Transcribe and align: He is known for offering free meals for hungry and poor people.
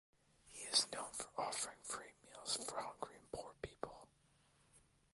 He 0.47 0.63
is 0.63 0.87
known 0.91 1.11
for 1.13 1.27
offering 1.37 1.77
free 1.83 2.13
meals 2.25 2.57
for 2.67 2.79
hungry 2.81 3.17
and 3.17 3.31
poor 3.31 3.53
people. 3.61 4.07